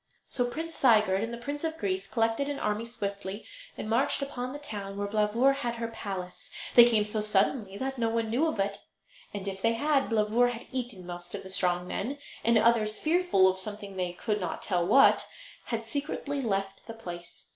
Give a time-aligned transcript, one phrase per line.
[0.27, 3.45] So Prince Sigurd and the Prince of Greece collected an army swiftly,
[3.77, 6.49] and marched upon the town where Blauvor had her palace.
[6.73, 8.79] They came so suddenly that no one knew of it,
[9.31, 13.47] and if they had, Blauvor had eaten most of the strong men; and others, fearful
[13.47, 15.27] of something they could not tell what,
[15.65, 17.45] had secretly left the place.